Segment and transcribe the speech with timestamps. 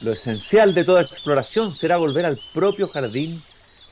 [0.00, 3.42] Lo esencial de toda exploración será volver al propio jardín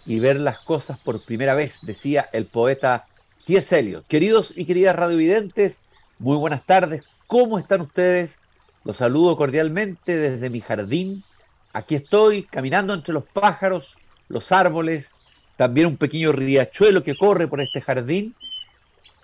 [0.04, 3.06] y ver las cosas por primera vez, decía el poeta
[3.46, 4.02] T.S.
[4.06, 5.80] Queridos y queridas radiovidentes,
[6.18, 7.04] muy buenas tardes.
[7.26, 8.40] ¿Cómo están ustedes?
[8.84, 11.24] Los saludo cordialmente desde mi jardín.
[11.72, 13.96] Aquí estoy caminando entre los pájaros,
[14.28, 15.10] los árboles,
[15.56, 18.34] también un pequeño riachuelo que corre por este jardín.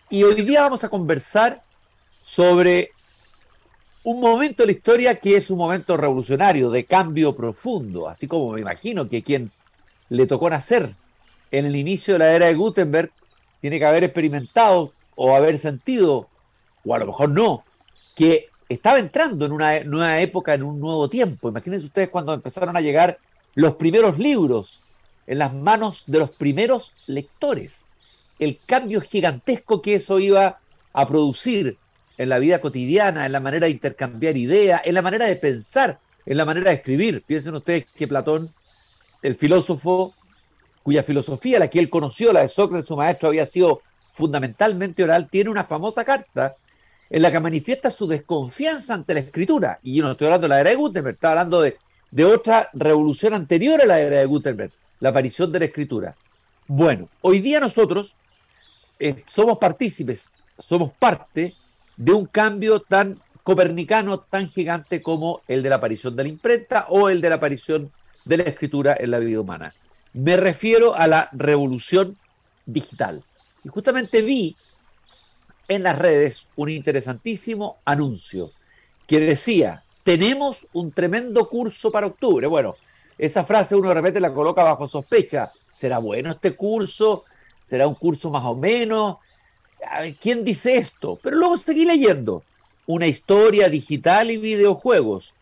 [0.09, 1.63] Y hoy día vamos a conversar
[2.23, 2.93] sobre
[4.03, 8.53] un momento de la historia que es un momento revolucionario, de cambio profundo, así como
[8.53, 9.51] me imagino que quien
[10.09, 10.95] le tocó nacer
[11.51, 13.11] en el inicio de la era de Gutenberg
[13.61, 16.29] tiene que haber experimentado o haber sentido,
[16.85, 17.65] o a lo mejor no,
[18.17, 21.49] que estaba entrando en una nueva época, en un nuevo tiempo.
[21.49, 23.19] Imagínense ustedes cuando empezaron a llegar
[23.55, 24.83] los primeros libros
[25.27, 27.87] en las manos de los primeros lectores.
[28.39, 30.61] El cambio gigantesco que eso iba
[30.93, 31.77] a producir
[32.21, 36.01] en la vida cotidiana, en la manera de intercambiar ideas, en la manera de pensar,
[36.27, 37.23] en la manera de escribir.
[37.27, 38.53] Piensen ustedes que Platón,
[39.23, 40.13] el filósofo
[40.83, 43.81] cuya filosofía, la que él conoció, la de Sócrates, su maestro, había sido
[44.13, 46.57] fundamentalmente oral, tiene una famosa carta
[47.09, 49.79] en la que manifiesta su desconfianza ante la escritura.
[49.83, 51.79] Y yo no estoy hablando de la era de Gutenberg, estoy hablando de,
[52.11, 56.15] de otra revolución anterior a la era de Gutenberg, la aparición de la escritura.
[56.67, 58.15] Bueno, hoy día nosotros
[58.99, 60.29] eh, somos partícipes,
[60.59, 61.55] somos parte
[62.01, 66.87] de un cambio tan copernicano, tan gigante como el de la aparición de la imprenta
[66.89, 67.93] o el de la aparición
[68.25, 69.75] de la escritura en la vida humana.
[70.15, 72.17] Me refiero a la revolución
[72.65, 73.23] digital.
[73.65, 74.57] Y justamente vi
[75.69, 78.51] en las redes un interesantísimo anuncio
[79.07, 82.47] que decía, tenemos un tremendo curso para octubre.
[82.47, 82.77] Bueno,
[83.19, 85.53] esa frase uno de repente la coloca bajo sospecha.
[85.71, 87.25] ¿Será bueno este curso?
[87.63, 89.19] ¿Será un curso más o menos?
[90.21, 91.19] ¿Quién dice esto?
[91.23, 92.43] Pero luego seguí leyendo.
[92.87, 95.35] Una historia digital y videojuegos.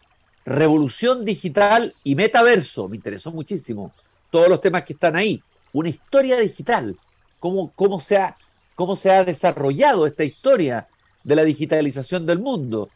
[0.44, 2.88] Revolución digital y metaverso.
[2.88, 3.92] Me interesó muchísimo.
[4.30, 5.42] Todos los temas que están ahí.
[5.72, 6.96] Una historia digital.
[7.40, 8.36] ¿Cómo, cómo, se, ha,
[8.74, 10.88] cómo se ha desarrollado esta historia
[11.24, 12.90] de la digitalización del mundo?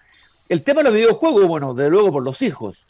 [0.48, 2.86] El tema de los videojuegos, bueno, de luego por los hijos.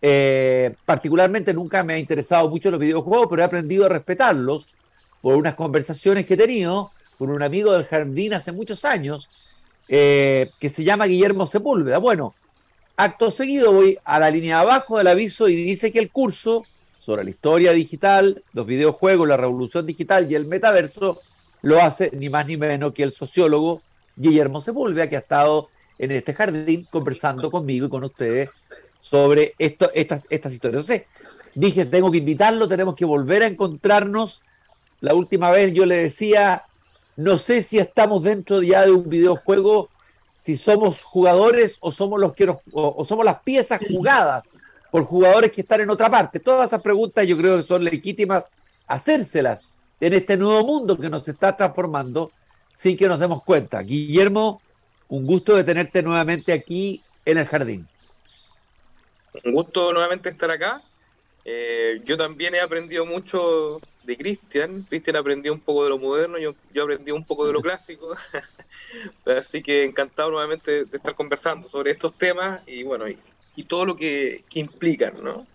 [0.00, 4.66] Eh, particularmente nunca me ha interesado mucho los videojuegos, pero he aprendido a respetarlos
[5.20, 6.90] por unas conversaciones que he tenido
[7.22, 9.30] con un amigo del jardín hace muchos años,
[9.86, 11.98] eh, que se llama Guillermo Sepúlveda.
[11.98, 12.34] Bueno,
[12.96, 16.64] acto seguido voy a la línea de abajo del aviso y dice que el curso
[16.98, 21.20] sobre la historia digital, los videojuegos, la revolución digital y el metaverso
[21.60, 23.82] lo hace ni más ni menos que el sociólogo
[24.16, 25.68] Guillermo Sepúlveda, que ha estado
[26.00, 28.50] en este jardín conversando conmigo y con ustedes
[28.98, 30.80] sobre esto, estas, estas historias.
[30.80, 31.06] Entonces,
[31.54, 34.42] dije, tengo que invitarlo, tenemos que volver a encontrarnos.
[34.98, 36.64] La última vez yo le decía
[37.16, 39.90] no sé si estamos dentro ya de un videojuego,
[40.36, 44.44] si somos jugadores o somos los que o, somos las piezas jugadas
[44.90, 46.40] por jugadores que están en otra parte.
[46.40, 48.46] Todas esas preguntas yo creo que son legítimas
[48.86, 49.62] hacérselas
[50.00, 52.32] en este nuevo mundo que nos está transformando
[52.74, 53.80] sin que nos demos cuenta.
[53.82, 54.60] Guillermo,
[55.08, 57.86] un gusto de tenerte nuevamente aquí en el jardín.
[59.44, 60.82] Un gusto nuevamente estar acá.
[61.44, 64.82] Eh, yo también he aprendido mucho de Cristian.
[64.88, 68.14] Cristian aprendió un poco de lo moderno, yo, yo aprendí un poco de lo clásico.
[69.26, 73.18] Así que encantado nuevamente de estar conversando sobre estos temas y bueno, y,
[73.64, 75.46] todo lo que, implican, ¿no?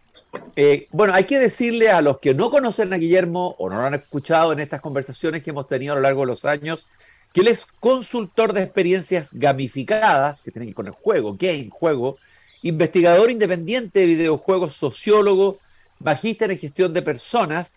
[0.56, 3.84] Eh, bueno, hay que decirle a los que no conocen a Guillermo o no lo
[3.84, 6.88] han escuchado en estas conversaciones que hemos tenido a lo largo de los años,
[7.34, 12.18] que él es consultor de experiencias gamificadas, que tienen que con el juego, game, juego,
[12.62, 15.60] investigador independiente de videojuegos, sociólogo,
[16.00, 17.76] magíster en gestión de personas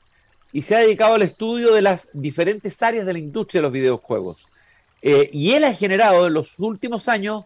[0.53, 3.73] y se ha dedicado al estudio de las diferentes áreas de la industria de los
[3.73, 4.47] videojuegos.
[5.03, 7.45] Eh, y él ha generado en los últimos años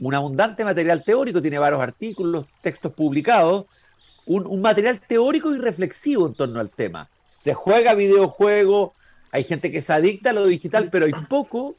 [0.00, 3.66] un abundante material teórico, tiene varios artículos, textos publicados,
[4.26, 7.08] un, material teórico y reflexivo en torno al tema.
[7.36, 8.94] Se juega videojuego,
[9.30, 11.76] hay gente que se adicta a lo digital, pero hay poco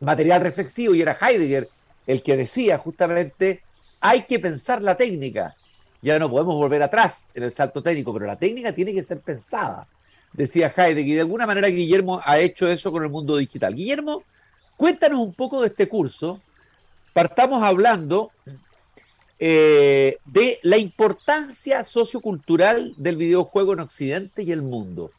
[0.00, 1.68] material reflexivo y era Heidegger
[2.06, 3.62] el que decía justamente
[4.00, 5.54] hay que pensar la técnica
[6.02, 9.20] ya no podemos volver atrás en el salto técnico, pero la técnica tiene que ser
[9.20, 9.86] pensada,
[10.32, 13.74] decía Heidegger, y de alguna manera Guillermo ha hecho eso con el mundo digital.
[13.74, 14.24] Guillermo,
[14.76, 16.40] cuéntanos un poco de este curso.
[17.12, 18.32] Partamos hablando
[19.38, 25.12] eh, de la importancia sociocultural del videojuego en Occidente y el mundo,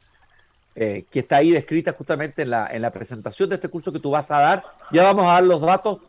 [0.75, 3.99] eh, que está ahí descrita justamente en la, en la presentación de este curso que
[3.99, 4.63] tú vas a dar.
[4.91, 5.99] Ya vamos a dar los datos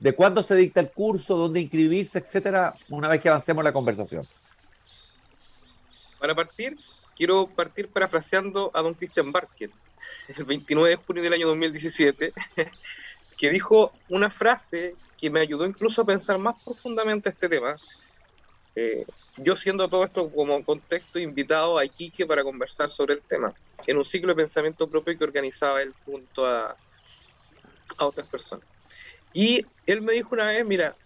[0.00, 4.26] de cuándo se dicta el curso, dónde inscribirse, etcétera, una vez que avancemos la conversación.
[6.18, 6.78] Para partir,
[7.14, 9.70] quiero partir parafraseando a don Christian Barker,
[10.36, 12.32] el 29 de junio del año 2017,
[13.36, 17.76] que dijo una frase que me ayudó incluso a pensar más profundamente este tema.
[18.74, 19.04] eh,
[19.36, 23.52] yo siendo todo esto como contexto invitado a Iquique para conversar sobre el tema,
[23.86, 26.76] en un ciclo de pensamiento propio que organizaba él junto a,
[27.98, 28.64] a otras personas.
[29.32, 30.96] Y él me dijo una vez, mira,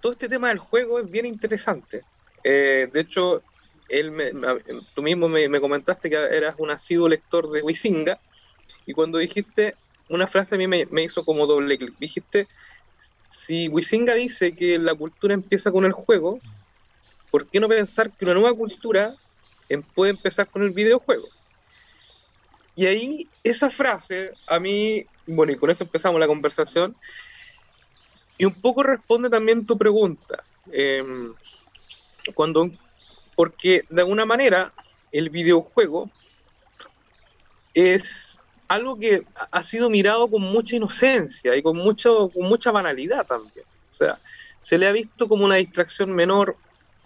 [0.00, 2.02] todo este tema del juego es bien interesante.
[2.44, 3.42] Eh, de hecho,
[3.88, 4.12] él
[4.94, 8.20] tú mismo me, me, comentaste que eras un asiduo lector de Wisinga,
[8.84, 9.76] y cuando dijiste
[10.08, 11.94] una frase a mí me, me hizo como doble clic.
[11.98, 12.48] Dijiste,
[13.26, 16.40] si Wisinga dice que la cultura empieza con el juego,
[17.30, 19.14] ¿por qué no pensar que una nueva cultura
[19.68, 21.28] em, puede empezar con el videojuego?
[22.74, 26.94] Y ahí esa frase, a mí, bueno, y con eso empezamos la conversación,
[28.38, 30.44] y un poco responde también tu pregunta.
[30.72, 31.02] Eh,
[32.34, 32.70] cuando,
[33.34, 34.72] porque de alguna manera
[35.12, 36.10] el videojuego
[37.74, 38.38] es
[38.68, 43.64] algo que ha sido mirado con mucha inocencia y con, mucho, con mucha banalidad también.
[43.90, 44.18] O sea,
[44.60, 46.56] se le ha visto como una distracción menor,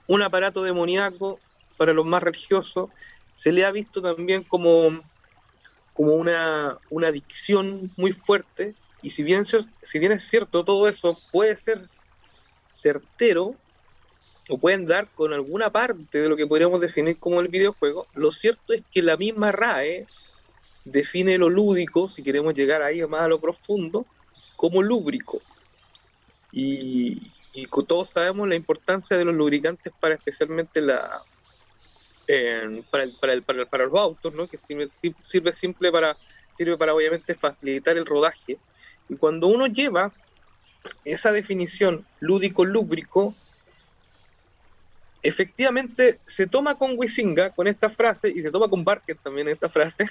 [0.06, 1.38] un aparato demoníaco
[1.76, 2.90] para los más religiosos,
[3.34, 5.02] se le ha visto también como,
[5.92, 11.18] como una, una adicción muy fuerte, y si bien, si bien es cierto, todo eso
[11.32, 11.82] puede ser
[12.70, 13.54] certero,
[14.48, 18.32] o pueden dar con alguna parte de lo que podríamos definir como el videojuego, lo
[18.32, 20.06] cierto es que la misma RAE
[20.84, 24.06] define lo lúdico, si queremos llegar ahí más a lo profundo,
[24.56, 25.40] como lúbrico.
[26.50, 31.22] Y, y todos sabemos la importancia de los lubricantes para especialmente la
[32.90, 34.46] para, el, para, el, para, los autos, ¿no?
[34.46, 36.16] que sirve, sirve, simple para,
[36.52, 38.58] sirve para obviamente facilitar el rodaje.
[39.10, 40.12] Y cuando uno lleva
[41.04, 43.34] esa definición lúdico-lúbrico,
[45.22, 49.68] efectivamente se toma con Wisinga, con esta frase, y se toma con Barker también esta
[49.68, 50.06] frase,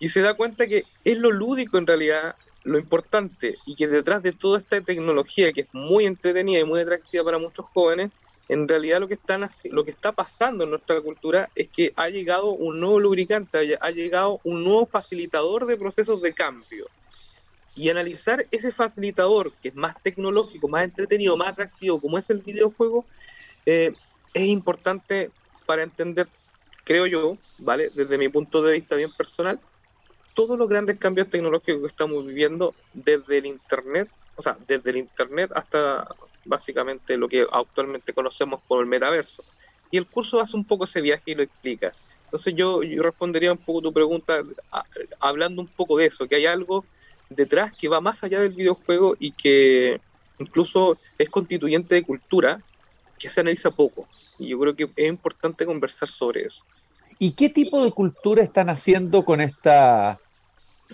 [0.00, 2.34] y se da cuenta que es lo lúdico en realidad
[2.64, 6.80] lo importante y que detrás de toda esta tecnología que es muy entretenida y muy
[6.80, 8.10] atractiva para muchos jóvenes,
[8.48, 12.08] en realidad lo que, están, lo que está pasando en nuestra cultura es que ha
[12.08, 16.88] llegado un nuevo lubricante, ha llegado un nuevo facilitador de procesos de cambio.
[17.74, 22.38] Y analizar ese facilitador, que es más tecnológico, más entretenido, más atractivo, como es el
[22.38, 23.06] videojuego,
[23.64, 23.94] eh,
[24.34, 25.30] es importante
[25.66, 26.28] para entender,
[26.84, 27.90] creo yo, ¿vale?
[27.94, 29.60] Desde mi punto de vista bien personal,
[30.34, 34.96] todos los grandes cambios tecnológicos que estamos viviendo desde el Internet, o sea, desde el
[34.98, 36.06] Internet hasta
[36.44, 39.44] básicamente lo que actualmente conocemos como el metaverso.
[39.90, 41.92] Y el curso hace un poco ese viaje y lo explica.
[42.24, 44.42] Entonces yo, yo respondería un poco tu pregunta
[45.20, 46.86] hablando un poco de eso, que hay algo
[47.34, 50.00] detrás que va más allá del videojuego y que
[50.38, 52.60] incluso es constituyente de cultura
[53.18, 54.08] que se analiza poco.
[54.38, 56.64] Y yo creo que es importante conversar sobre eso.
[57.18, 60.18] ¿Y qué tipo de cultura están haciendo con esta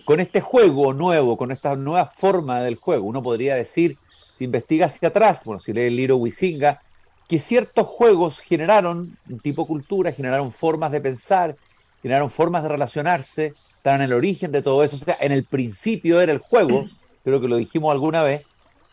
[0.04, 3.06] con este juego nuevo, con esta nueva forma del juego?
[3.06, 3.96] Uno podría decir,
[4.34, 6.80] si investiga hacia atrás, bueno, si lee el libro Wisinga,
[7.28, 11.56] que ciertos juegos generaron un tipo de cultura, generaron formas de pensar,
[12.02, 14.96] generaron formas de relacionarse, están en el origen de todo eso.
[14.96, 16.86] O sea, en el principio era el juego,
[17.24, 18.44] creo que lo dijimos alguna vez.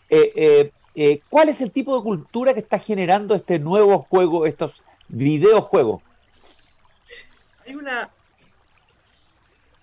[0.09, 4.45] Eh, eh, eh, ¿Cuál es el tipo de cultura que está generando este nuevo juego,
[4.45, 6.01] estos videojuegos?
[7.65, 8.09] hay una.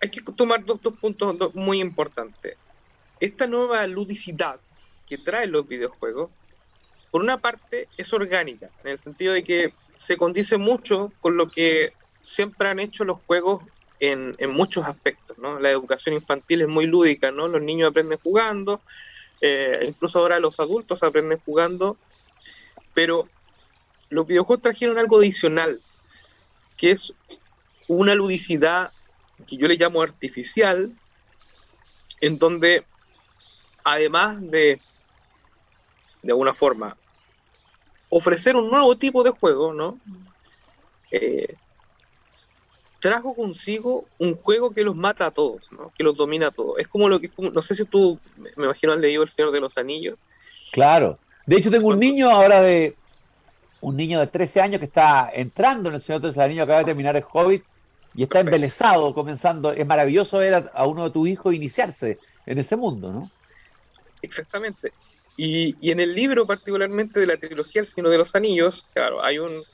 [0.00, 2.56] Hay que tomar dos, puntos muy importantes.
[3.20, 4.58] Esta nueva ludicidad
[5.08, 6.31] que traen los videojuegos,
[7.12, 11.49] por una parte, es orgánica, en el sentido de que se condice mucho con lo
[11.49, 11.90] que
[12.21, 13.62] siempre han hecho los juegos
[14.02, 15.61] en, muchos aspectos, ¿no?
[15.61, 17.47] La educación infantil es muy lúdica, ¿no?
[17.47, 18.80] Los niños aprenden jugando,
[19.40, 21.97] eh, incluso ahora los adultos aprenden jugando,
[22.94, 23.28] pero
[24.09, 25.78] los videojuegos trajeron algo adicional,
[26.76, 27.14] que es
[27.87, 28.90] una ludicidad
[29.47, 30.92] que yo le llamo artificial,
[32.21, 32.85] en donde
[33.85, 34.80] además de,
[36.23, 36.97] de alguna forma,
[38.09, 40.00] ofrecer un nuevo tipo de juego, ¿no?
[41.12, 41.54] Eh,
[43.02, 45.92] trajo consigo un juego que los mata a todos, ¿no?
[45.99, 46.78] que los domina a todos.
[46.78, 49.61] Es como lo que, no sé si tú, me imagino, has leído El Señor de
[49.61, 50.16] los Anillos.
[50.71, 51.18] Claro.
[51.44, 52.94] De hecho, tengo un niño ahora de,
[53.80, 56.78] un niño de 13 años que está entrando en El Señor de los Anillos, acaba
[56.78, 57.64] de terminar el Hobbit,
[58.14, 59.73] y está embelesado comenzando.
[59.73, 63.30] Es maravilloso ver a, uno de tus hijos iniciarse en ese mundo, ¿no?
[64.23, 64.92] Exactamente.
[65.37, 69.40] Y, en el libro, particularmente de la trilogía El Señor de los Anillos, claro, hay
[69.40, 69.64] un,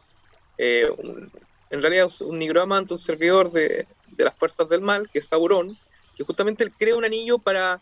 [0.56, 0.88] eh,
[1.70, 5.78] en realidad un nigromante, un servidor de, las fuerzas del mal, que es Sauron,
[6.16, 7.80] que justamente él crea un anillo para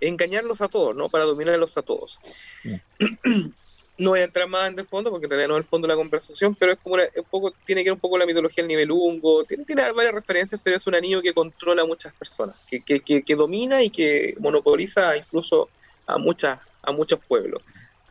[0.00, 1.08] engañarlos a todos, ¿no?
[1.08, 2.18] Para dominarlos a todos.
[2.64, 3.46] Mm.
[3.98, 5.86] no voy a entrar más en el fondo porque en realidad no es el fondo
[5.86, 8.62] de la conversación, pero es como un poco, tiene que ver un poco la mitología
[8.62, 12.12] del nivel hungo, tiene, tiene varias referencias, pero es un anillo que controla a muchas
[12.14, 15.68] personas, que, que, que, domina y que monopoliza incluso
[16.06, 17.62] a, muchas, a muchos pueblos.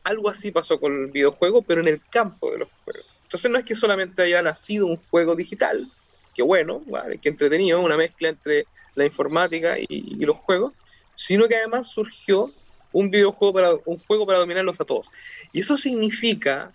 [0.03, 3.10] algo así pasó con el videojuego, pero en el campo de los juegos.
[3.31, 5.87] Entonces no es que solamente haya nacido un juego digital,
[6.35, 6.81] que bueno,
[7.21, 10.73] que entretenido, una mezcla entre la informática y, los juegos,
[11.13, 12.51] sino que además surgió
[12.91, 15.09] un videojuego para un juego para dominarlos a todos.
[15.53, 16.73] Y eso significa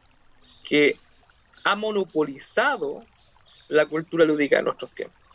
[0.64, 0.96] que
[1.62, 3.04] ha monopolizado
[3.68, 5.28] la cultura lúdica de nuestros tiempos.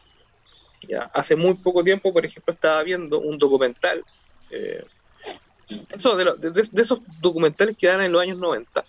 [0.90, 4.04] Ya, hace muy poco tiempo, por ejemplo, estaba viendo un documental,
[4.50, 4.84] eh,
[5.92, 8.84] eso de, de, esos documentales que dan en los años 90,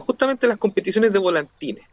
[0.00, 1.84] justamente las competiciones de volantines.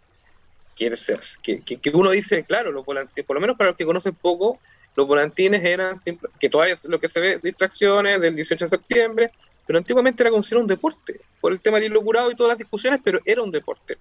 [0.75, 4.15] Que, que, que, uno dice, claro, los volantines, por lo menos para los que conocen
[4.15, 4.60] poco,
[4.96, 5.96] los volantines eran,
[6.39, 9.31] que todavía lo que se ve, distracciones del 18 de septiembre,
[9.65, 13.00] pero antiguamente era considerado un deporte, por el tema del hilo y todas las discusiones,
[13.03, 13.98] pero era un deporte.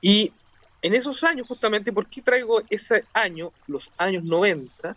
[0.00, 0.32] Y
[0.80, 4.96] en esos años, justamente, ¿por qué traigo ese año, los años 90?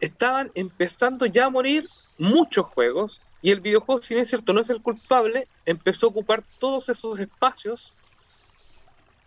[0.00, 4.60] Estaban empezando ya a morir muchos juegos y el videojuego, si bien es cierto, no
[4.60, 7.94] es el culpable, empezó a ocupar todos esos espacios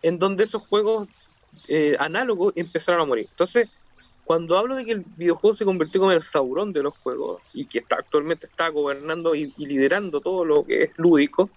[0.01, 1.07] en donde esos juegos
[1.67, 3.27] eh, análogos empezaron a morir.
[3.29, 3.69] Entonces,
[4.25, 7.65] cuando hablo de que el videojuego se convirtió como el saurón de los juegos y
[7.65, 11.49] que actualmente está gobernando y, liderando todo lo que es lúdico,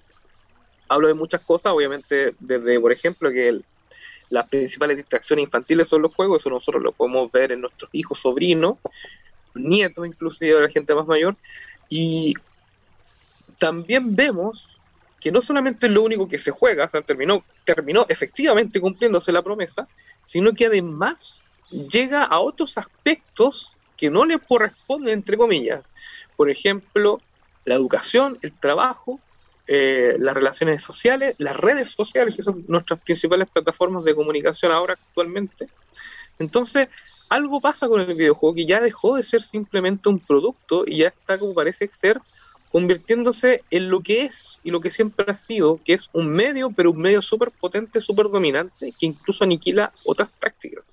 [0.88, 3.62] hablo de muchas cosas, obviamente desde, por ejemplo, que
[4.30, 8.18] las principales distracciones infantiles son los juegos, eso nosotros lo podemos ver en nuestros hijos,
[8.18, 8.78] sobrinos,
[9.54, 11.36] nietos inclusive de la gente más mayor,
[11.88, 12.34] y
[13.58, 14.68] también vemos
[15.20, 19.32] que no solamente es lo único que se juega, o sea, terminó, terminó efectivamente cumpliéndose
[19.32, 19.88] la promesa,
[20.22, 25.82] sino que además llega a otros aspectos que no le corresponden, entre comillas.
[26.36, 27.22] Por ejemplo,
[27.64, 29.18] la educación, el trabajo,
[29.66, 34.92] eh, las relaciones sociales, las redes sociales, que son nuestras principales plataformas de comunicación ahora
[34.92, 35.68] actualmente.
[36.38, 36.88] Entonces,
[37.28, 41.08] algo pasa con el videojuego que ya dejó de ser simplemente un producto y ya
[41.08, 42.20] está como parece ser
[42.74, 46.72] convirtiéndose en lo que es y lo que siempre ha sido, que es un medio,
[46.72, 50.84] pero un medio súper potente, súper dominante, que incluso aniquila otras prácticas.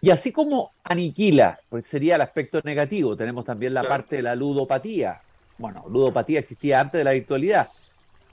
[0.00, 4.36] Y así como aniquila, pues sería el aspecto negativo, tenemos también la parte de la
[4.36, 5.20] ludopatía.
[5.58, 7.68] Bueno, ludopatía existía antes de la virtualidad.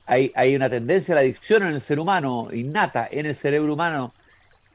[0.06, 3.74] Hay, hay una tendencia a la adicción en el ser humano, innata en el cerebro
[3.74, 4.14] humano,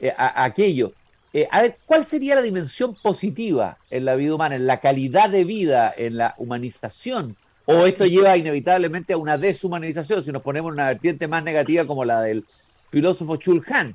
[0.00, 0.95] eh, a aquello.
[1.33, 5.29] Eh, a ver, ¿cuál sería la dimensión positiva en la vida humana, en la calidad
[5.29, 7.37] de vida, en la humanización?
[7.67, 11.87] ¿O esto lleva inevitablemente a una deshumanización si nos ponemos en una vertiente más negativa
[11.87, 12.47] como la del
[12.91, 13.95] filósofo Chul Han,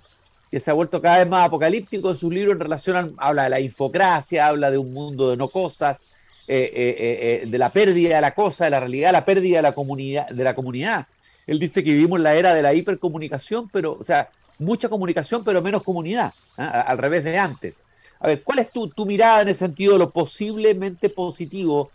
[0.51, 3.45] que se ha vuelto cada vez más apocalíptico en sus libros en relación a, habla
[3.45, 6.01] de la infocracia, habla de un mundo de no cosas,
[6.47, 9.71] eh, eh, de la pérdida de la cosa, de la realidad, la pérdida de la
[9.71, 11.07] comunidad, de la comunidad.
[11.47, 15.61] Él dice que vivimos la era de la hipercomunicación, pero, o sea, mucha comunicación, pero
[15.61, 16.81] menos comunidad, ¿ah?
[16.81, 17.81] al revés de antes.
[18.19, 21.91] A ver, ¿cuál es tu, mirada en el sentido de lo posiblemente positivo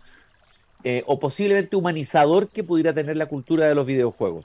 [0.85, 4.45] eh, o posiblemente humanizador que pudiera tener la cultura de los videojuegos?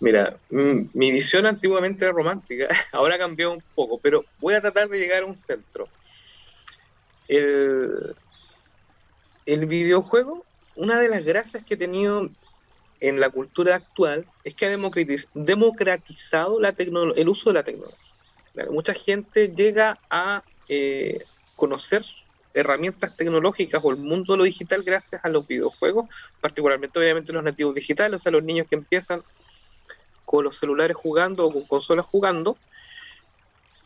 [0.00, 4.88] Mira, mm, mi visión antiguamente era romántica, ahora cambió un poco, pero voy a tratar
[4.88, 5.88] de llegar a un centro.
[7.26, 8.14] El,
[9.44, 12.30] el videojuego, una de las gracias que he tenido
[13.00, 14.76] en la cultura actual es que ha
[15.34, 18.14] democratizado la el uso de la tecnología.
[18.70, 21.22] Mucha gente llega a eh,
[21.56, 22.02] conocer
[22.54, 26.08] herramientas tecnológicas o el mundo de lo digital gracias a los videojuegos,
[26.40, 29.22] particularmente obviamente los nativos digitales, o sea, los niños que empiezan
[30.24, 32.56] con los celulares jugando o con consolas jugando.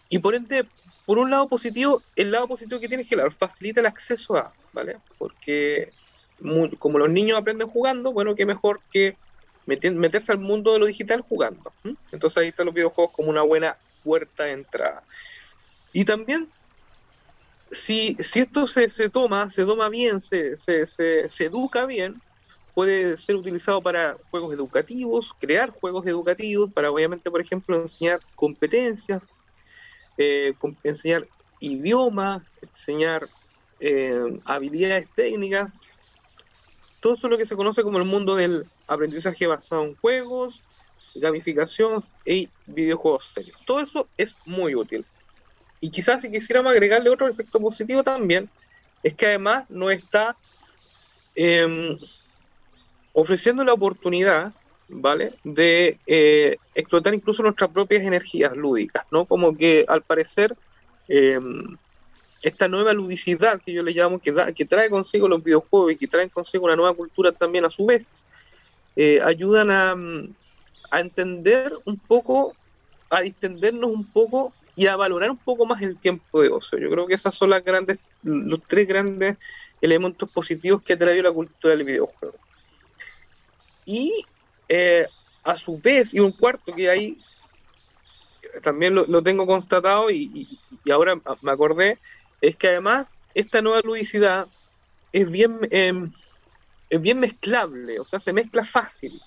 [0.09, 0.65] Y por ende,
[1.07, 4.53] por un lado positivo, el lado positivo que tiene es que facilita el acceso a,
[4.73, 4.99] ¿vale?
[5.19, 5.93] Porque
[6.79, 9.17] como los niños aprenden jugando, bueno, qué mejor que
[9.67, 11.73] meterse al mundo de lo digital jugando.
[12.11, 15.03] Entonces ahí están los videojuegos como una buena puerta de entrada.
[15.93, 16.49] Y también,
[17.71, 22.21] si, si esto se, se toma, se toma bien, se, se, se, educa bien,
[22.75, 29.23] puede ser utilizado para juegos educativos, crear juegos educativos, para obviamente, por ejemplo, enseñar competencias,
[30.17, 31.29] eh, enseñar
[31.61, 33.29] idiomas, enseñar
[33.81, 35.73] eh, habilidades técnicas,
[37.03, 40.63] todo eso es lo que se conoce como el mundo del aprendizaje basado en juegos,
[41.17, 43.59] gamificación y videojuegos serios.
[43.67, 45.05] Todo eso es muy útil.
[45.81, 48.49] Y quizás si quisiéramos agregarle otro efecto positivo también,
[49.03, 50.37] es que además nos está
[51.35, 51.99] em,
[53.13, 54.53] ofreciendo la oportunidad,
[54.89, 55.35] ¿vale?
[55.43, 59.25] De eh, explotar incluso nuestras propias energías lúdicas, ¿no?
[59.25, 60.57] Como que al parecer
[61.09, 61.77] em,
[62.43, 66.07] esta nueva ludicidad que yo le llamo, que, que trae consigo los videojuegos y que
[66.07, 68.23] traen consigo una nueva cultura también a su vez,
[68.97, 69.95] eh, ayudan a,
[70.91, 72.55] a, entender un poco,
[73.11, 76.79] a distendernos un poco y a valorar un poco más el tiempo de ocio.
[76.79, 79.37] Yo creo que esas son las grandes, los tres grandes
[79.81, 82.35] elementos positivos que ha traído la cultura del videojuego.
[83.85, 84.25] y
[84.69, 85.07] eh,
[85.45, 87.19] a su vez, y un cuarto que ahí
[88.63, 90.59] también lo, tengo constatado y,
[90.91, 91.99] ahora me acordé,
[92.43, 94.47] es que además esta nueva ludicidad
[95.13, 96.13] es bien, em,
[96.91, 99.23] es bien mezclable, o sea, se mezcla fácil.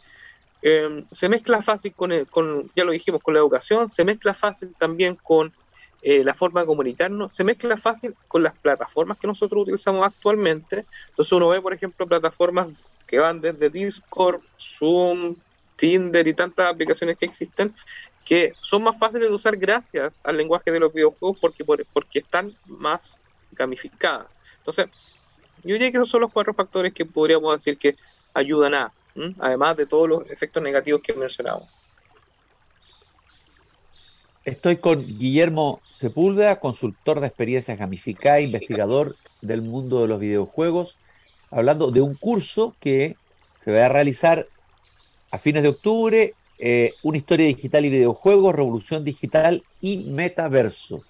[0.61, 4.75] Em, se mezcla fácil con, con, ya lo dijimos, con la educación, se mezcla fácil
[4.77, 5.53] también con
[6.01, 10.85] eh, la forma de comunicarnos, se mezcla fácil con las plataformas que nosotros utilizamos actualmente.
[11.09, 12.67] Entonces uno ve, por ejemplo, plataformas
[13.07, 15.35] que van desde Discord, Zoom,
[15.75, 17.73] Tinder y tantas aplicaciones que existen,
[18.25, 22.57] que son más fáciles de usar gracias al lenguaje de los videojuegos porque, porque están
[22.65, 23.17] más
[23.51, 24.25] gamificadas.
[24.57, 24.87] Entonces,
[25.63, 27.95] yo diría que esos son los cuatro factores que podríamos decir que
[28.33, 28.93] ayudan a,
[29.39, 31.69] además de todos los efectos negativos que mencionamos.
[34.43, 40.97] Estoy con Guillermo Sepúlveda, consultor de experiencias gamificadas, investigador del mundo de los videojuegos,
[41.51, 43.15] hablando de un curso que
[43.59, 44.47] se va a realizar
[45.31, 51.01] a fines de octubre, eh, una historia digital y videojuegos, revolución digital y metaverso.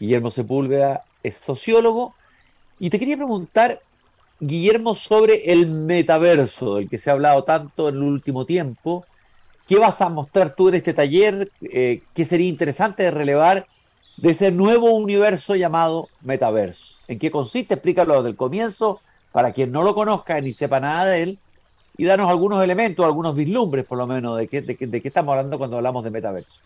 [0.00, 2.14] Guillermo Sepúlveda es sociólogo
[2.78, 3.80] y te quería preguntar,
[4.40, 9.04] Guillermo, sobre el metaverso, del que se ha hablado tanto en el último tiempo
[9.68, 11.52] ¿Qué vas a mostrar tú en este taller?
[11.60, 13.66] Eh, ¿Qué sería interesante de relevar
[14.16, 16.96] de ese nuevo universo llamado metaverso?
[17.06, 17.74] ¿En qué consiste?
[17.74, 21.38] Explícalo desde el comienzo para quien no lo conozca ni sepa nada de él
[21.98, 25.32] y danos algunos elementos, algunos vislumbres por lo menos de qué, de, de qué estamos
[25.32, 26.62] hablando cuando hablamos de metaverso.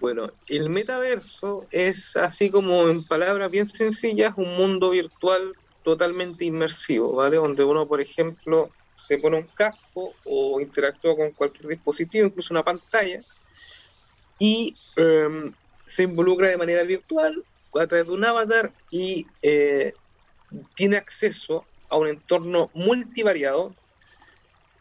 [0.00, 5.52] Bueno, el metaverso es así como en palabras bien sencillas un mundo virtual
[5.84, 7.36] totalmente inmersivo, ¿vale?
[7.36, 12.64] Donde uno, por ejemplo, se pone un casco o interactúa con cualquier dispositivo, incluso una
[12.64, 13.20] pantalla,
[14.38, 15.52] y em,
[15.84, 17.44] se involucra de manera virtual
[17.78, 19.92] a través de un avatar y eh,
[20.74, 23.74] tiene acceso a un entorno multivariado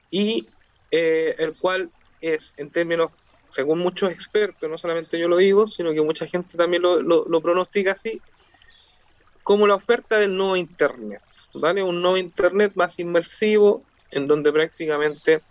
[0.10, 0.48] y
[0.92, 3.12] eh, el cual es en términos,
[3.50, 7.42] según muchos expertos, no solamente yo lo digo, sino que mucha gente también lo, lo
[7.42, 8.22] pronostica así,
[9.44, 11.22] como la oferta del nuevo Internet.
[11.54, 11.84] ¿vale?
[11.84, 15.42] Un nuevo Internet más inmersivo, en donde prácticamente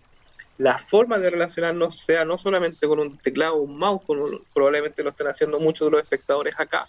[0.59, 5.03] la forma de relacionarnos sea no solamente con un teclado o un mouse, como probablemente
[5.03, 6.89] lo están haciendo muchos de los espectadores acá,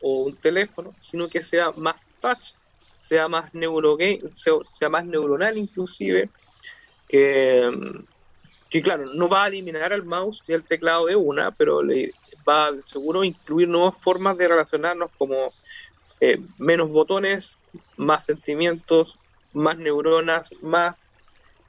[0.00, 2.54] o un teléfono, sino que sea más touch,
[2.96, 3.96] sea más, neuro
[4.70, 6.30] sea, más neuronal inclusive,
[7.08, 7.70] que,
[8.70, 12.12] que claro, no va a eliminar al mouse y al teclado de una, pero le
[12.48, 15.52] va seguro incluir nuevas formas de relacionarnos como
[16.20, 17.56] eh, menos botones,
[17.96, 19.18] más sentimientos,
[19.52, 21.08] más neuronas, más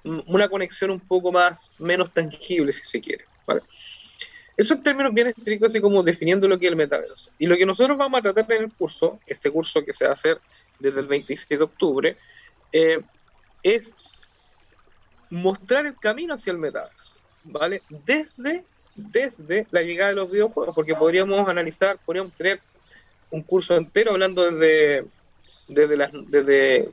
[0.03, 3.25] una conexión un poco más, menos tangible, si se quiere.
[3.45, 3.61] ¿vale?
[4.55, 7.31] Eso en términos bien estrictos, así como definiendo lo que es el metaverso.
[7.37, 10.11] Y lo que nosotros vamos a tratar en el curso, este curso que se va
[10.11, 10.39] a hacer
[10.79, 12.15] desde el 26 de octubre,
[12.71, 12.99] eh,
[13.63, 13.93] es
[15.29, 17.81] mostrar el camino hacia el metaverso, ¿vale?
[18.05, 18.63] Desde,
[18.95, 22.59] desde la llegada de los videojuegos, porque podríamos analizar, podríamos tener
[23.31, 25.05] un curso entero hablando desde,
[25.67, 26.91] desde, las, desde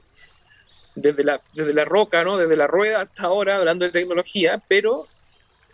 [0.97, 2.37] desde la, desde la roca, ¿no?
[2.39, 5.07] desde la rueda hasta ahora, hablando de tecnología, pero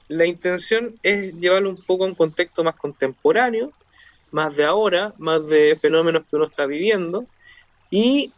[0.09, 3.72] la intención es llevarlo un poco a un contexto más contemporáneo,
[4.33, 7.27] más de ahora, más de fenómenos que uno está viviendo,
[7.88, 8.33] y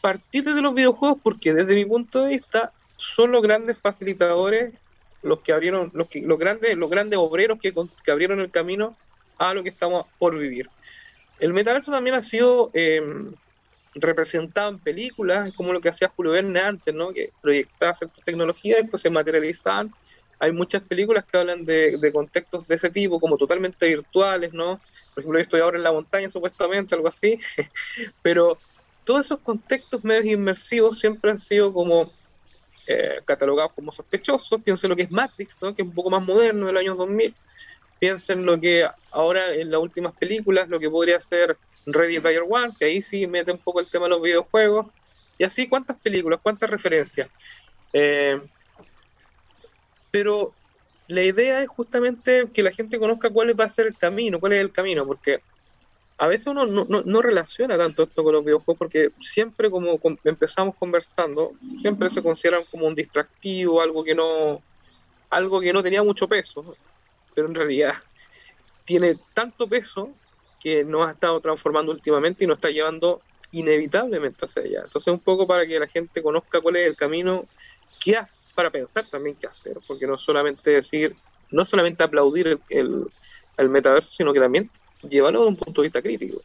[0.00, 4.74] partir de los videojuegos porque desde mi punto de vista son los grandes facilitadores
[5.22, 8.96] los que abrieron los, que, los grandes los grandes obreros que, que abrieron el camino
[9.38, 10.68] a lo que estamos por vivir
[11.38, 13.02] el metaverso también ha sido eh,
[13.94, 17.12] representado en películas, como lo que hacía Julio Verne antes, ¿no?
[17.12, 19.92] que proyectaba ciertas tecnologías después se materializaban.
[20.38, 24.80] Hay muchas películas que hablan de, de, contextos de ese tipo, como totalmente virtuales, ¿no?
[25.14, 27.38] Por ejemplo, yo estoy ahora en la montaña, supuestamente, algo así,
[28.22, 28.58] pero
[29.04, 32.10] todos esos contextos medios inmersivos siempre han sido como
[32.86, 34.62] eh, catalogados como sospechosos.
[34.62, 35.74] Piensen lo que es Matrix, ¿no?
[35.74, 37.34] que es un poco más moderno, del año 2000.
[37.98, 42.72] Piensen lo que ahora en las últimas películas, lo que podría ser Ready Player One,
[42.78, 44.86] que ahí sí mete un poco el tema de los videojuegos.
[45.38, 46.40] Y así, ¿cuántas películas?
[46.42, 47.28] ¿Cuántas referencias?
[47.92, 48.40] Eh,
[50.10, 50.52] pero
[51.08, 54.52] la idea es justamente que la gente conozca cuál va a ser el camino, cuál
[54.52, 55.42] es el camino, porque
[56.22, 61.50] a veces uno no, relaciona tanto esto con los videojuegos, porque siempre como empezamos conversando,
[61.80, 64.62] siempre se consideran como un distractivo, algo que no,
[65.30, 66.76] algo que no tenía mucho peso,
[67.34, 67.94] pero en realidad
[68.84, 70.10] tiene tanto peso
[70.60, 74.82] que nos ha estado transformando últimamente y nos está llevando inevitablemente hacia allá.
[74.84, 77.46] Entonces, un poco para que la gente conozca cuál es el camino,
[77.98, 81.16] qué hace, para pensar también qué hacer, porque no solamente decir,
[81.50, 83.08] no solamente aplaudir el,
[83.56, 84.70] el, metaverso, sino que también
[85.08, 86.40] llevarlo desde un punto de vista crítico.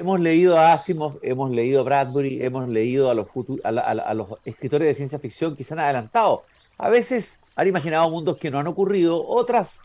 [0.00, 3.28] hemos leído a Asimov, hemos leído a Bradbury, hemos leído a los,
[3.62, 6.44] a, los escritores de ciencia ficción que se han adelantado.
[6.78, 9.82] A veces han imaginado mundos que no han ocurrido, otras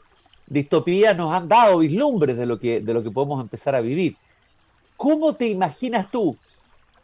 [0.47, 4.15] distopías nos han dado vislumbres de lo que, de podemos empezar a vivir.
[4.95, 6.37] ¿Cómo te imaginas tú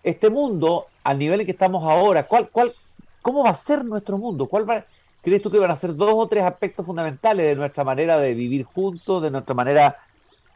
[0.04, 2.26] este mundo al nivel en que estamos ahora?
[2.26, 2.74] ¿Cuál, cuál,
[3.22, 4.46] ¿Cómo va a ser nuestro mundo?
[4.46, 4.86] ¿Cuál
[5.22, 8.34] ¿Crees tú que van a ser dos o tres aspectos fundamentales de nuestra manera de
[8.34, 10.00] vivir juntos, de nuestra manera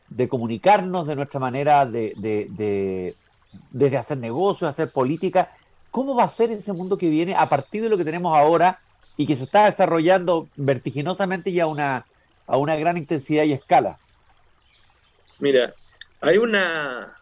[0.09, 5.51] de comunicarnos, de nuestra manera de, de, hacer negocios, hacer política.
[5.91, 8.79] ¿Cómo va a ser ese mundo que viene a partir de lo que tenemos ahora
[9.17, 12.05] y que se está desarrollando vertiginosamente y a una,
[12.47, 13.99] a una gran intensidad y escala?
[15.39, 15.73] Mira,
[16.21, 17.15] hay una...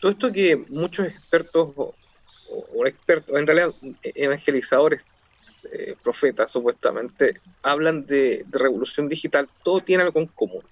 [0.00, 1.94] Todo esto que muchos expertos o,
[2.86, 3.70] expertos, en realidad
[4.02, 5.06] evangelizadores,
[5.70, 10.62] eh, profetas supuestamente, hablan de, revolución digital, todo tiene algo en común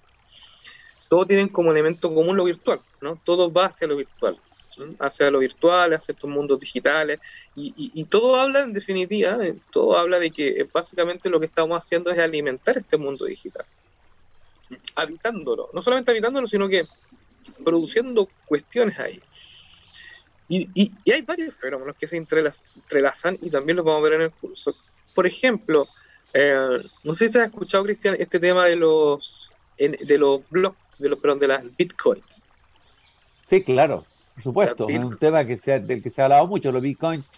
[1.11, 3.19] todos tienen como elemento común lo virtual, ¿no?
[3.25, 4.37] Todo va hacia lo virtual,
[4.97, 7.19] hacia lo virtual, hacia estos mundos digitales,
[7.53, 11.77] y, todo habla, en definitiva, eh, todo habla de que eh, básicamente lo que estamos
[11.77, 13.65] haciendo es alimentar este mundo digital,
[14.95, 16.87] habitándolo, no solamente habitándolo, sino que
[17.61, 19.21] produciendo cuestiones ahí.
[20.53, 24.31] Y, hay varios fenómenos que se entrelazan y también los vamos a ver en el
[24.31, 24.75] curso.
[25.15, 25.87] Por ejemplo,
[26.33, 31.07] eh, no sé si has escuchado, Cristian, este tema de los, de los blogs de
[31.07, 32.43] los, perdón, de las bitcoins.
[33.45, 34.03] Sí, claro,
[34.35, 34.89] por supuesto.
[34.89, 37.29] Es un tema que se, del que se ha hablado mucho, los bitcoins.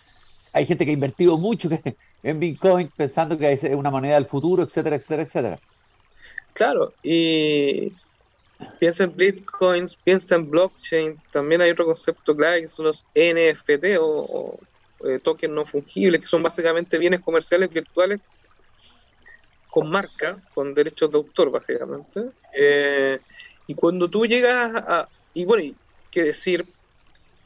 [0.51, 1.69] Hay gente que ha invertido mucho
[2.23, 5.59] en bitcoin pensando que es una moneda del futuro, etcétera, etcétera, etcétera.
[6.53, 7.91] Claro, y
[8.79, 11.21] piensa en bitcoins, piensa en blockchain.
[11.31, 14.59] También hay otro concepto clave que son los NFT o,
[15.05, 18.21] eh, tokens no fungibles, que son básicamente bienes comerciales virtuales
[19.69, 22.29] con marca, con derechos de autor, básicamente.
[22.53, 23.19] Eh,
[23.67, 25.09] y cuando tú llegas a...
[25.33, 25.75] Y bueno, y
[26.11, 26.65] qué decir,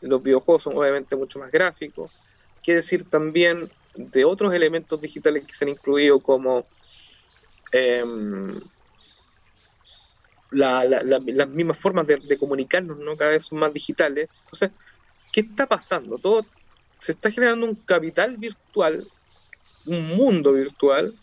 [0.01, 2.11] los videojuegos son obviamente mucho más gráficos,
[2.61, 6.65] qué decir también de otros elementos digitales que se han incluido como
[10.51, 13.15] em, las mismas formas de, comunicarnos, ¿no?
[13.15, 14.29] Cada vez son más digitales.
[14.45, 14.71] Entonces,
[15.31, 16.17] ¿qué está pasando?
[16.17, 16.45] Todo
[16.99, 19.07] se está generando un capital virtual,
[19.85, 21.13] un mundo virtual,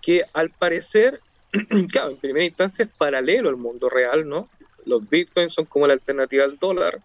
[0.00, 1.20] que al parecer
[1.92, 4.48] claro, en primera instancia es paralelo al mundo real, ¿no?
[4.86, 7.00] Los bitcoins son como la alternativa al dólar,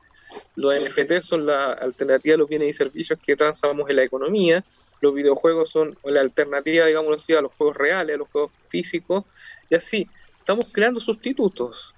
[0.55, 4.63] los NFT son la alternativa a los bienes y servicios que transamos en la economía,
[5.01, 9.25] los videojuegos son la alternativa, digamos así, a los juegos reales, a los juegos físicos,
[9.69, 10.07] y así,
[10.47, 11.93] estamos creando sustitutos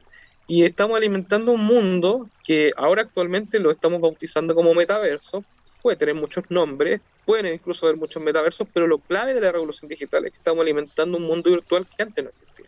[0.48, 5.46] y estamos alimentando un mundo que ahora actualmente lo estamos bautizando como metaverso,
[5.84, 9.88] puede tener muchos nombres, pueden incluso haber muchos metaversos, pero lo clave de la revolución
[9.88, 12.66] digital es que estamos alimentando un mundo virtual que antes no existía.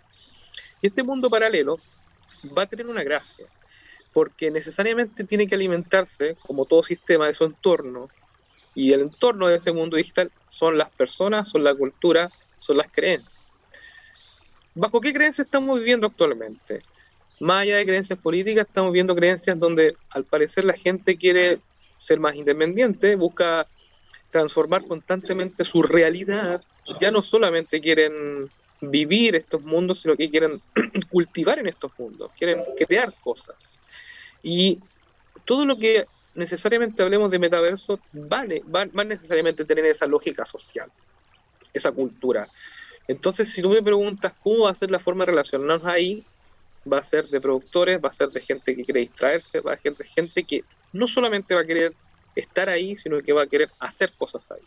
[0.84, 1.80] Y este mundo paralelo
[2.56, 3.48] va a tener una gracia,
[4.14, 8.08] porque necesariamente tiene que alimentarse, como todo sistema, de su entorno,
[8.76, 12.92] y el entorno de ese mundo digital son las personas, son la cultura, son las
[12.92, 13.41] creencias.
[14.74, 16.84] ¿Bajo qué creencias estamos viviendo actualmente?
[17.40, 21.60] Más allá de creencias políticas, estamos viendo creencias donde al parecer la gente quiere
[21.98, 23.68] ser más independiente, busca
[24.30, 26.62] transformar constantemente su realidad.
[27.00, 28.50] Ya no solamente quieren
[28.82, 30.62] vivir estos mundos, sino que quieren
[31.10, 33.78] cultivar en estos mundos, quieren crear cosas.
[34.42, 34.80] Y
[35.46, 40.90] todo lo que necesariamente hablemos de metaverso vale, va, va necesariamente tener esa lógica social,
[41.74, 42.48] esa cultura.
[43.08, 46.24] Entonces, si tú me preguntas cómo va a ser la forma de relacionarnos ahí,
[46.92, 49.78] va a ser de productores, va a ser de gente que quiere distraerse, va a
[49.78, 51.94] ser de gente que no solamente va a querer
[52.36, 54.62] estar ahí, sino que va a querer hacer cosas ahí.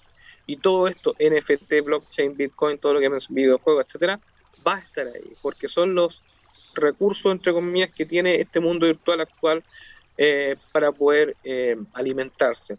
[0.47, 4.21] Y todo esto, NFT, blockchain, Bitcoin, todo lo que es videojuegos, etcétera,
[4.67, 6.23] va a estar ahí, porque son los
[6.75, 9.65] recursos, entre comillas, que tiene este mundo virtual actual
[10.17, 12.77] eh, para poder eh, alimentarse.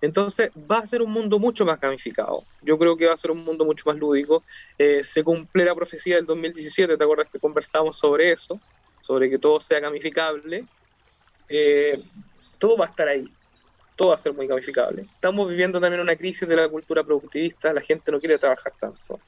[0.00, 2.44] Entonces va a ser un mundo mucho más gamificado.
[2.62, 4.42] Yo creo que va a ser un mundo mucho más lúdico.
[4.78, 8.60] Eh, se cumple la profecía del 2017, ¿te acuerdas que conversamos sobre eso?
[9.00, 10.64] Sobre que todo sea gamificable.
[12.58, 13.30] todo va a estar ahí.
[13.94, 15.02] Todo va a ser muy gamificable.
[15.02, 17.72] Estamos viviendo también una crisis de la cultura productivista.
[17.72, 19.20] La gente no quiere trabajar tanto.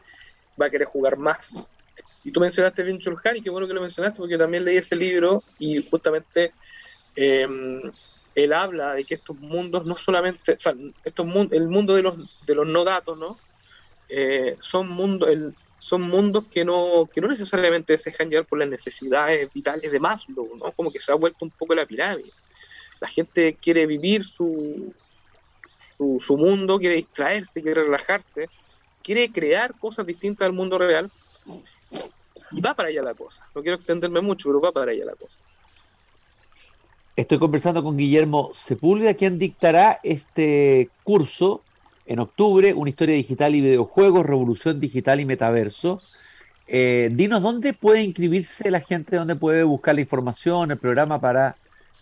[0.60, 1.68] Va a querer jugar más.
[2.24, 5.42] Y tú mencionaste Chulhan y qué bueno que lo mencionaste porque también leí ese libro
[5.58, 6.52] y justamente
[7.20, 7.80] Em,
[8.36, 12.14] él habla de que estos mundos no solamente, estos, el mundo de los,
[12.46, 13.36] de los no datos, ¿no?
[14.08, 18.60] Eh, son, mundo, el, son mundos que no, que no necesariamente se dejan llevar por
[18.60, 20.70] las necesidades vitales de Maslow, ¿no?
[20.70, 22.30] Como que se ha vuelto un poco la pirámide.
[23.00, 24.94] La gente quiere vivir su,
[25.96, 28.48] su, su mundo, quiere distraerse, quiere relajarse,
[29.02, 31.10] quiere crear cosas distintas al mundo real
[32.52, 33.44] y va para allá la cosa.
[33.56, 35.40] No quiero extenderme mucho, pero va para allá la cosa.
[37.18, 41.64] Estoy conversando con Guillermo Sepúlveda, quien dictará este curso
[42.06, 46.00] en octubre, una historia digital y videojuegos, revolución digital y metaverso.
[46.68, 51.56] Eh, dinos dónde puede inscribirse la gente, dónde puede buscar la información, el programa para,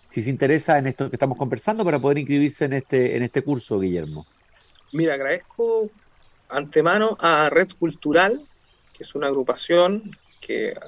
[0.09, 3.41] si se interesa en esto que estamos conversando, para poder inscribirse en este, en este
[3.41, 4.27] curso, Guillermo.
[4.93, 5.89] Mira, agradezco
[6.51, 8.39] antemano a Red Cultural,
[8.93, 10.79] que es una agrupación que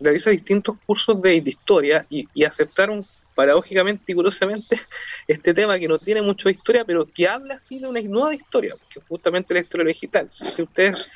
[0.00, 4.80] realiza distintos cursos de, historia y, y aceptaron paradójicamente y curiosamente
[5.28, 8.34] este tema que no tiene mucho de historia, pero que habla así de una nueva
[8.34, 10.28] historia, que es justamente la historia digital.
[10.30, 11.10] Si ustedes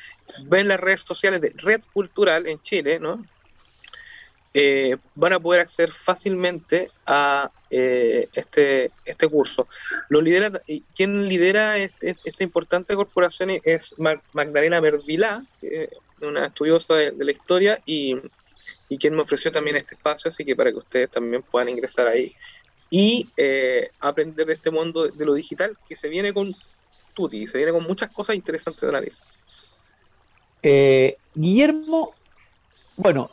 [0.45, 3.25] ven las redes sociales de Red Cultural en Chile, ¿no?
[4.51, 9.67] Eh, van a poder acceder fácilmente a eh, este, este curso.
[10.09, 10.59] Lo lidera,
[10.95, 13.93] quien lidera este, esta importante corporación es
[14.33, 15.43] Magdalena Mervilá,
[16.21, 18.15] una estudiosa de la historia, y
[18.89, 22.07] y quien me ofreció también este espacio, así que para que ustedes también puedan ingresar
[22.07, 22.33] ahí
[22.89, 26.55] y eh, aprender de este mundo de, lo digital que se viene con
[27.13, 29.27] Tuti, se viene con muchas cosas interesantes de analizar.
[30.63, 32.15] Eh, Guillermo,
[32.97, 33.29] bueno,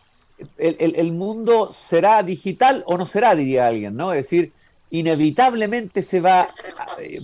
[0.59, 4.13] el, mundo será digital o no será, diría alguien, ¿no?
[4.13, 4.53] Es decir,
[4.91, 6.49] inevitablemente se va,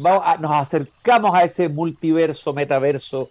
[0.05, 3.31] va nos acercamos a ese multiverso, metaverso,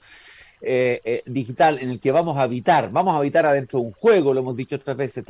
[0.64, 3.94] eh, eh, digital en el que vamos a habitar, vamos a habitar adentro de un
[3.94, 5.26] juego, lo hemos dicho otras veces,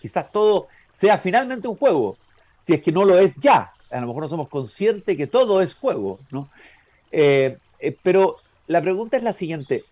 [0.00, 2.16] quizás todo sea finalmente un juego,
[2.62, 5.60] si es que no lo es ya, a lo mejor no somos conscientes que todo
[5.60, 6.48] es juego, ¿no?
[7.10, 7.58] Eh,
[8.00, 8.36] pero
[8.68, 9.84] la pregunta es la siguiente,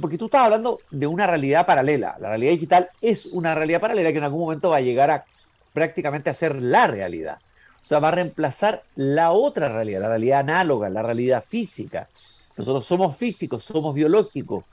[0.00, 4.10] porque tú estás hablando de una realidad paralela, la realidad digital es una realidad paralela
[4.10, 5.24] que en algún momento va a llegar a
[5.72, 7.38] prácticamente a ser la realidad.
[7.82, 12.08] O sea, va a reemplazar la otra realidad, la realidad análoga, la realidad física.
[12.56, 14.64] Nosotros somos físicos, somos biológicos.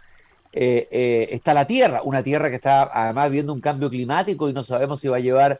[0.52, 4.54] Eh, eh, está la Tierra, una Tierra que está además viendo un cambio climático y
[4.54, 5.60] no sabemos si va a llevar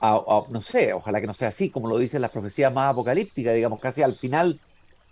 [0.00, 3.54] a, no sé, ojalá que no sea así, como lo dicen las profecías más apocalípticas,
[3.54, 4.58] digamos, casi al final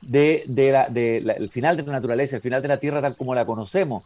[0.01, 3.45] de, la, el final de la naturaleza, el final de la Tierra tal como la
[3.45, 4.05] conocemos.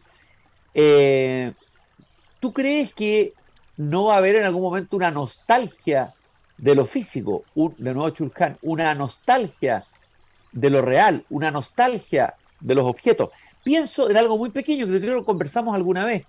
[0.73, 1.53] Eh,
[2.39, 3.33] ¿Tú crees que
[3.77, 6.13] no va a haber en algún momento una nostalgia
[6.57, 9.85] de lo físico, de nuevo Chulhan, una nostalgia
[10.51, 13.29] de lo real, una nostalgia de los objetos.
[13.63, 16.25] Pienso en algo muy pequeño que creo que conversamos alguna vez,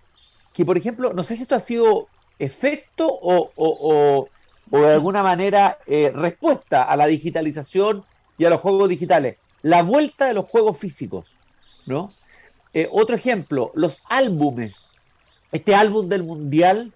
[0.53, 2.09] que por ejemplo, no sé si esto ha sido
[2.39, 4.29] efecto o, o,
[4.71, 8.05] de alguna manera eh, respuesta a la digitalización
[8.39, 11.37] y a los juegos digitales, la vuelta de los juegos físicos,
[11.87, 12.13] ¿no?
[12.73, 14.81] Eh, otro ejemplo, los álbumes.
[15.53, 16.93] Este álbum del Mundial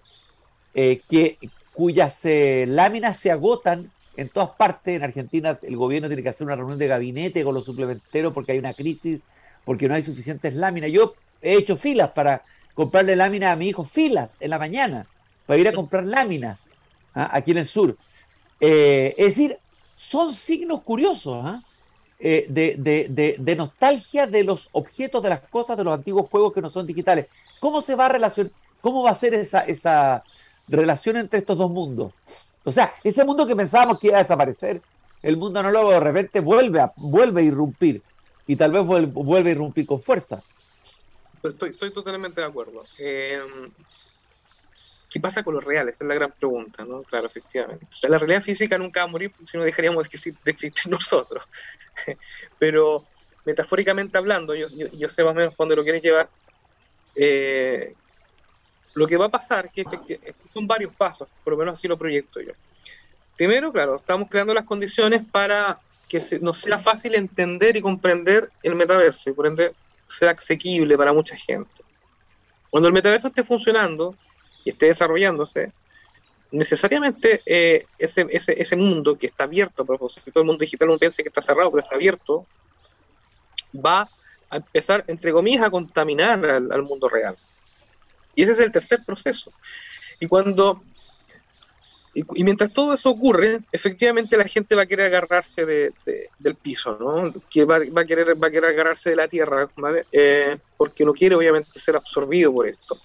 [0.73, 1.37] eh, que,
[1.79, 4.97] cuyas eh, láminas se agotan en todas partes.
[4.97, 8.51] En Argentina el gobierno tiene que hacer una reunión de gabinete con los suplementeros porque
[8.51, 9.21] hay una crisis,
[9.63, 10.91] porque no hay suficientes láminas.
[10.91, 15.07] Yo he hecho filas para comprarle láminas a mi hijo, filas en la mañana,
[15.45, 16.69] para ir a comprar láminas
[17.15, 17.29] ¿ah?
[17.31, 17.95] aquí en el sur.
[18.59, 19.57] Eh, es decir,
[19.95, 21.61] son signos curiosos ¿ah?
[22.19, 26.69] eh, de, nostalgia de los objetos, de las cosas, de los antiguos juegos que no
[26.69, 27.27] son digitales.
[27.61, 28.51] ¿Cómo se va a relacionar?
[28.81, 30.23] ¿Cómo va a ser esa,
[30.69, 32.13] relación entre estos dos mundos.
[32.63, 34.81] O sea, ese mundo que pensábamos que iba a desaparecer,
[35.21, 38.01] el mundo anólogo de repente vuelve a, vuelve a irrumpir
[38.47, 40.41] y tal vez vuelve, a irrumpir con fuerza.
[41.43, 42.83] Estoy, totalmente de acuerdo.
[42.97, 43.41] Eh,
[45.09, 45.99] ¿Qué pasa con los reales?
[45.99, 47.01] Es la gran pregunta, ¿no?
[47.03, 47.85] Claro, efectivamente.
[47.89, 51.43] O sea, la realidad física nunca va a morir si no dejaríamos de existir nosotros.
[52.59, 53.05] Pero
[53.45, 56.29] metafóricamente hablando, yo, yo, sé más o menos cuándo lo quieres llevar,
[57.15, 57.95] eh,
[58.93, 59.85] lo que va a pasar que,
[60.53, 62.53] son varios pasos, por lo menos así lo proyecto yo.
[63.37, 68.75] Primero, claro, estamos creando las condiciones para que nos sea fácil entender y comprender el
[68.75, 69.73] metaverso y por ende
[70.07, 71.71] sea asequible para mucha gente.
[72.69, 74.15] Cuando el metaverso esté funcionando
[74.65, 75.71] y esté desarrollándose,
[76.51, 80.97] necesariamente eh, ese, ese, ese, mundo que está abierto, por todo el mundo digital no
[80.97, 82.45] piensa que está cerrado, pero está abierto,
[83.73, 84.09] va
[84.49, 87.35] a empezar, entre comillas, a contaminar al mundo real.
[88.39, 89.51] Y ese es el tercer proceso.
[90.17, 90.81] Y cuando
[92.13, 95.91] y, mientras todo eso ocurre, efectivamente la gente va a querer agarrarse de,
[96.39, 97.33] del piso, ¿no?
[97.49, 100.05] Que va, a querer, va a querer agarrarse de la tierra, ¿vale?
[100.13, 102.97] Eh, porque no quiere obviamente ser absorbido por esto.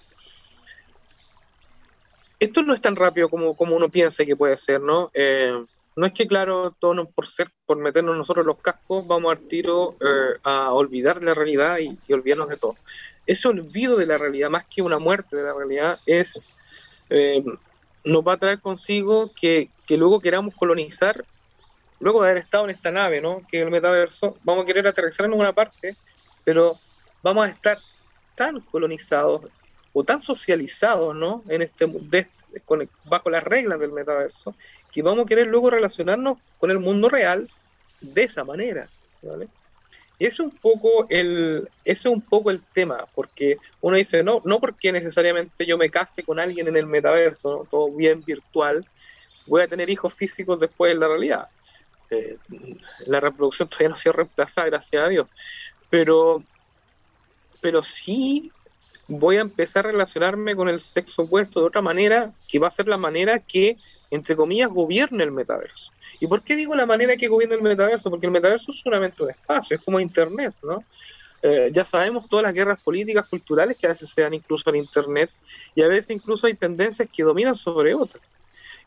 [2.39, 5.11] Esto no es tan rápido como, como uno piensa que puede ser, ¿no?
[5.13, 9.47] Eh, no es que, claro, todo por ser, por meternos nosotros los cascos, vamos al
[9.47, 12.75] tiro eh, a olvidar la realidad y, olvidarnos de todo
[13.25, 16.39] ese olvido de la realidad, más que una muerte de la realidad, es
[17.09, 17.43] eh,
[18.03, 21.25] nos va a traer consigo que, luego queramos colonizar,
[21.99, 23.41] luego de haber estado en esta nave, ¿no?
[23.49, 25.95] que el metaverso, vamos a querer aterrizar en una parte,
[26.43, 26.77] pero
[27.23, 27.79] vamos a estar
[28.35, 29.41] tan colonizados
[29.97, 31.41] o tan socializados, ¿no?
[31.47, 31.89] En este,
[33.05, 34.53] bajo las reglas del metaverso,
[34.91, 37.49] que vamos a querer luego relacionarnos con el mundo real
[38.01, 38.89] de esa manera,
[39.21, 39.47] ¿vale?
[40.19, 44.21] Y ese es un poco el, ese es un poco el tema, porque uno dice,
[44.21, 48.85] no, no porque necesariamente yo me case con alguien en el metaverso, todo bien virtual,
[49.47, 51.47] voy a tener hijos físicos después en la realidad.
[52.09, 52.37] Eh,
[53.05, 55.27] la reproducción todavía no ha sido reemplazada, gracias a Dios.
[55.89, 56.43] Pero,
[57.61, 58.51] pero sí
[59.07, 62.71] voy a empezar a relacionarme con el sexo opuesto de otra manera, que va a
[62.71, 63.77] ser la manera que,
[64.11, 65.91] entre comillas, gobierne el metaverso.
[66.19, 68.09] ¿Y por qué digo la manera que gobierne el metaverso?
[68.09, 70.83] Porque el metaverso es solamente un espacio, es como Internet, ¿no?
[71.41, 74.77] Eh, ya sabemos todas las guerras políticas, culturales que a veces se dan incluso en
[74.77, 75.29] Internet
[75.75, 78.23] y a veces incluso hay tendencias que dominan sobre otras.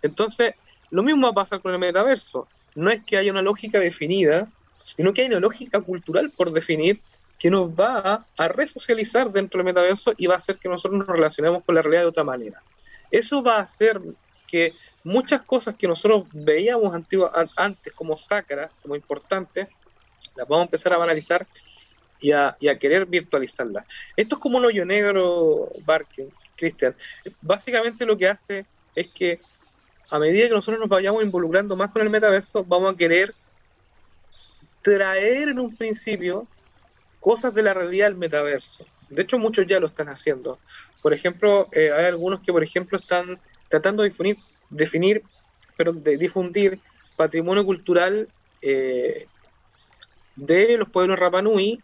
[0.03, 0.55] Entonces,
[0.91, 2.49] lo mismo va a pasar con el metaverso.
[2.75, 4.49] No es que haya una lógica definida,
[4.83, 6.99] sino que hay una lógica cultural por definir
[7.39, 11.09] que nos va a resocializar dentro del metaverso y va a hacer que nosotros nos
[11.09, 12.61] relacionemos con la realidad de otra manera.
[13.11, 14.01] Eso va a hacer
[14.47, 14.75] que
[15.05, 16.95] muchas cosas que nosotros veíamos
[17.57, 19.69] antes como sacras, como importantes,
[20.37, 21.47] las vamos a empezar a banalizar
[22.21, 23.87] y a, querer virtualizarlas.
[24.17, 26.95] Esto es como un hoyo negro, Barker, Cristian.
[27.41, 29.41] Básicamente lo que hace es que
[30.11, 33.33] a medida que nosotros nos vayamos involucrando más con el metaverso, vamos a querer
[34.83, 36.47] traer en un principio
[37.21, 38.85] cosas de la realidad del metaverso.
[39.09, 40.59] De hecho, muchos ya lo están haciendo.
[41.03, 44.37] Por ejemplo, eh, hay algunos que, por ejemplo, están tratando de definir,
[44.71, 45.23] definir
[45.77, 46.81] pero de difundir
[47.17, 48.29] patrimonio cultural
[48.61, 49.27] eh,
[50.35, 51.81] de los pueblos Rapanui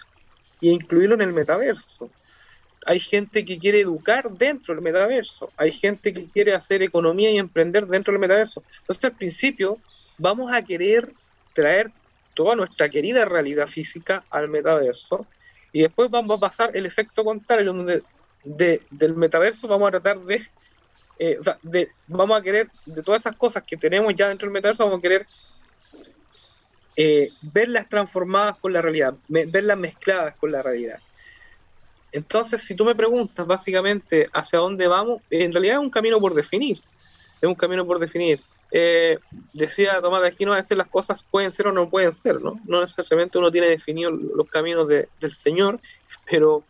[0.60, 2.10] e incluirlo en el metaverso.
[2.86, 7.38] Hay gente que quiere educar dentro del metaverso, hay gente que quiere hacer economía y
[7.38, 8.62] emprender dentro del metaverso.
[8.80, 9.78] Entonces, al principio,
[10.18, 11.12] vamos a querer
[11.54, 11.90] traer
[12.34, 15.26] toda nuestra querida realidad física al metaverso
[15.72, 18.02] y después vamos a pasar el efecto contrario, donde
[18.44, 20.18] del metaverso vamos a tratar
[21.18, 24.84] eh, de, vamos a querer, de todas esas cosas que tenemos ya dentro del metaverso,
[24.84, 25.26] vamos a querer
[26.96, 31.00] eh, verlas transformadas con la realidad, verlas mezcladas con la realidad.
[32.12, 36.34] Entonces, si tú me preguntas básicamente hacia dónde vamos, en realidad es un camino por
[36.34, 36.78] definir.
[37.42, 38.40] Es un camino por definir.
[38.70, 39.18] Eh,
[39.52, 42.60] decía Tomás de Aquino, a veces las cosas pueden ser o no pueden ser, ¿no?
[42.64, 45.80] No necesariamente uno tiene definido los caminos del Señor,
[46.28, 46.64] pero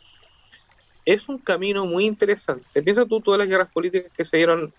[1.04, 2.82] es un camino muy interesante.
[2.82, 4.72] Piensa tú todas las guerras políticas que se dieron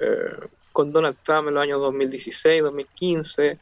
[0.00, 3.58] eh, con Donald Trump en los años 2016, 2015.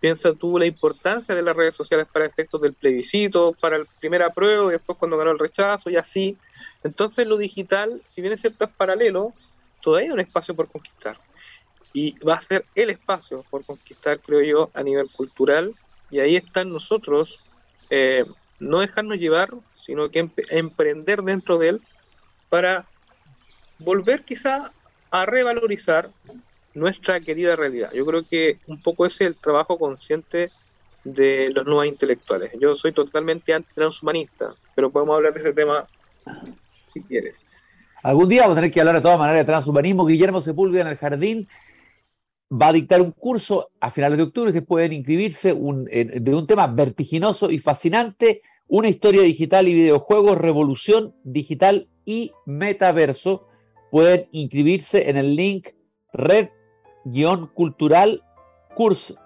[0.00, 4.22] Piensa tú la importancia de las redes sociales para efectos del plebiscito, para el primer
[4.22, 6.36] apruebo y después cuando ganó el rechazo y así.
[6.84, 9.32] Entonces lo digital, si bien es cierto es paralelo,
[9.82, 11.18] todavía hay un espacio por conquistar
[11.96, 15.74] y va a ser el espacio por conquistar, creo yo, a nivel cultural.
[16.10, 17.40] Y ahí están nosotros,
[17.88, 18.26] eh,
[18.60, 21.82] no dejarnos llevar, sino que emprender dentro de él
[22.50, 22.84] para
[23.78, 24.72] volver quizá
[25.10, 26.10] a revalorizar
[26.74, 27.90] nuestra querida realidad.
[27.94, 30.50] Yo creo que un poco ese es el trabajo consciente
[31.02, 32.52] de los nuevos intelectuales.
[32.60, 35.86] Yo soy totalmente anti-transhumanista, pero podemos hablar de ese tema
[36.92, 37.46] si quieres.
[38.02, 40.04] Algún día vamos a tener que hablar de todas maneras de transhumanismo.
[40.04, 41.48] Guillermo Sepúlveda en el jardín
[42.50, 46.68] va a dictar un curso a finales de octubre, que pueden inscribirse de un tema
[46.68, 53.48] vertiginoso y fascinante, una historia digital y videojuegos, revolución digital y metaverso.
[53.90, 55.68] Pueden inscribirse en el link
[56.12, 58.22] red-cultural
[58.74, 59.16] curses,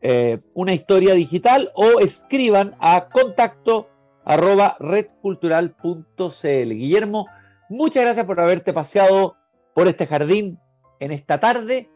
[0.00, 3.88] eh, una historia digital o escriban a contacto
[4.24, 6.02] arroba redcultural.cl.
[6.42, 7.26] Guillermo,
[7.68, 9.36] muchas gracias por haberte paseado
[9.74, 10.60] por este jardín
[11.02, 11.90] en esta tarde.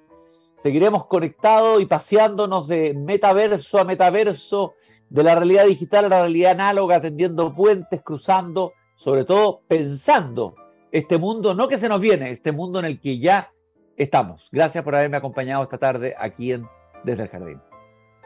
[0.54, 4.74] Seguiremos conectados y paseándonos de metaverso a metaverso,
[5.08, 10.56] de la realidad digital a la realidad análoga, tendiendo puentes, cruzando, sobre todo pensando
[10.90, 13.52] este mundo, no que se nos viene, este mundo en el que ya
[13.96, 14.48] estamos.
[14.50, 16.66] Gracias por haberme acompañado esta tarde aquí en
[17.04, 17.60] Desde el Jardín.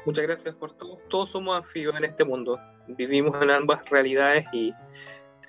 [0.06, 0.96] Muchas gracias por todo.
[1.10, 2.58] Todos somos anfibios en este mundo.
[2.88, 4.72] Vivimos en ambas realidades y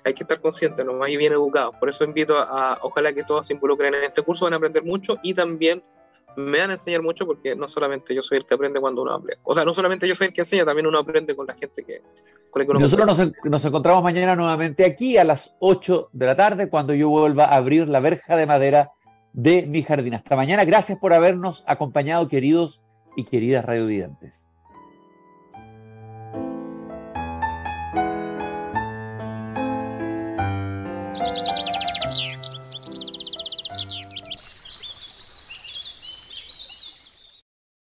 [0.04, 1.06] hay que estar conscientes, ¿no?
[1.06, 1.74] y bien educados.
[1.76, 4.84] Por eso invito a, ojalá que todos se involucren en este curso, van a aprender
[4.84, 5.82] mucho y también
[6.36, 9.12] me van a enseñar mucho porque no solamente yo soy el que aprende cuando uno
[9.12, 9.40] aprende.
[9.44, 11.84] O sea, no solamente yo soy el que enseña, también uno aprende con la gente
[11.84, 12.02] que...
[12.50, 16.92] Con Nosotros nos, nos, encontramos mañana nuevamente aquí a las 8 de la tarde cuando
[16.92, 18.90] yo vuelva a abrir la verja de madera
[19.32, 20.14] de mi jardín.
[20.14, 20.66] Hasta mañana.
[20.66, 22.82] Gracias por habernos acompañado, queridos
[23.16, 24.46] y queridas radiovidentes.